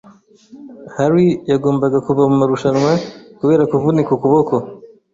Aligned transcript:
Harry 0.95 1.27
yagombaga 1.51 1.97
kuva 2.05 2.21
mu 2.29 2.35
marushanwa 2.41 2.91
kubera 3.39 3.63
kuvunika 3.71 4.09
ukuboko. 4.13 4.55